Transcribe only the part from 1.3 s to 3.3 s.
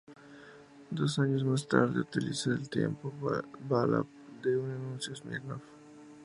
más tarde utiliza el tiempo